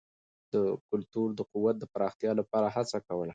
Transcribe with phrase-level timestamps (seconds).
[0.53, 0.55] د
[0.89, 3.29] کلتور د قوت د پراختیا لپاره هڅه کول.